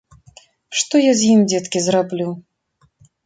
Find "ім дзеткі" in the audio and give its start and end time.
1.33-1.79